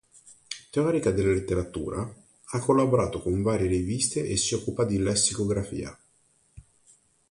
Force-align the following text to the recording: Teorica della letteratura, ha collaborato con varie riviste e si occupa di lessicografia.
Teorica 0.71 1.11
della 1.11 1.31
letteratura, 1.31 2.11
ha 2.43 2.59
collaborato 2.59 3.21
con 3.21 3.43
varie 3.43 3.67
riviste 3.67 4.25
e 4.27 4.35
si 4.35 4.55
occupa 4.55 4.83
di 4.83 4.97
lessicografia. 4.97 5.95